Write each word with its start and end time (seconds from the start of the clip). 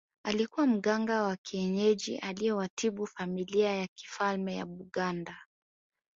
Alikuwa 0.23 0.67
mganga 0.67 1.23
wa 1.23 1.35
kienyeji 1.35 2.17
aliyewatibu 2.17 3.07
familia 3.07 3.75
ya 3.75 3.87
kifalme 3.87 4.55
ya 4.55 4.65
Buganda 4.65 5.37